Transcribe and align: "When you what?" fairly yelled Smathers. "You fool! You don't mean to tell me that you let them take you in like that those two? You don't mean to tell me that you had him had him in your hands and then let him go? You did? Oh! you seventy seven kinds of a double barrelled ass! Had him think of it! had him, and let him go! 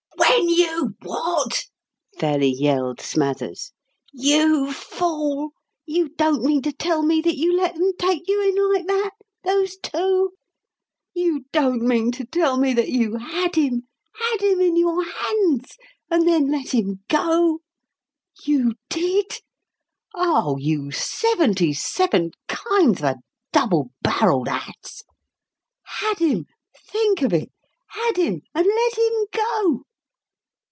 "When 0.31 0.49
you 0.49 0.93
what?" 1.03 1.65
fairly 2.17 2.47
yelled 2.51 2.99
Smathers. 3.01 3.71
"You 4.13 4.71
fool! 4.71 5.51
You 5.85 6.09
don't 6.09 6.41
mean 6.43 6.61
to 6.63 6.71
tell 6.71 7.03
me 7.03 7.19
that 7.21 7.35
you 7.37 7.55
let 7.55 7.75
them 7.75 7.91
take 7.99 8.27
you 8.27 8.41
in 8.41 8.71
like 8.73 8.85
that 8.87 9.11
those 9.43 9.77
two? 9.77 10.31
You 11.13 11.45
don't 11.51 11.81
mean 11.83 12.11
to 12.13 12.25
tell 12.25 12.57
me 12.57 12.73
that 12.73 12.89
you 12.89 13.17
had 13.17 13.55
him 13.55 13.87
had 14.15 14.41
him 14.41 14.61
in 14.61 14.77
your 14.77 15.03
hands 15.03 15.77
and 16.09 16.27
then 16.27 16.49
let 16.51 16.73
him 16.73 17.01
go? 17.09 17.59
You 18.43 18.75
did? 18.89 19.41
Oh! 20.15 20.57
you 20.57 20.91
seventy 20.91 21.73
seven 21.73 22.31
kinds 22.47 22.99
of 23.01 23.05
a 23.17 23.19
double 23.51 23.91
barrelled 24.01 24.47
ass! 24.47 25.03
Had 25.99 26.19
him 26.19 26.45
think 26.77 27.21
of 27.21 27.33
it! 27.33 27.51
had 27.89 28.17
him, 28.17 28.41
and 28.55 28.65
let 28.65 28.97
him 28.97 29.27
go! 29.31 29.83